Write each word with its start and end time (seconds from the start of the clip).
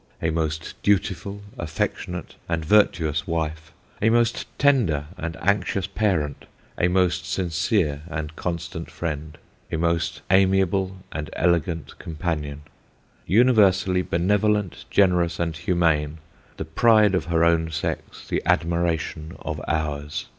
A 0.19 0.31
most 0.31 0.73
dutiful, 0.81 1.43
affectionate, 1.59 2.33
and 2.49 2.65
Virtuous 2.65 3.27
Wife, 3.27 3.71
A 4.01 4.09
most 4.09 4.47
tender 4.57 5.05
and 5.15 5.37
Anxious 5.39 5.85
parent, 5.85 6.45
A 6.79 6.87
most 6.87 7.31
sincere 7.31 8.01
and 8.07 8.35
constant 8.35 8.89
Friend, 8.89 9.37
A 9.71 9.77
most 9.77 10.23
amiable 10.31 10.97
and 11.11 11.29
elegant 11.33 11.99
companion; 11.99 12.61
Universally 13.27 14.01
Benevolent, 14.01 14.85
generous, 14.89 15.39
and 15.39 15.55
humane; 15.55 16.17
The 16.57 16.65
Pride 16.65 17.13
of 17.13 17.25
her 17.25 17.45
own 17.45 17.69
Sex, 17.69 18.27
The 18.27 18.41
admiration 18.43 19.35
of 19.39 19.61
ours. 19.67 20.25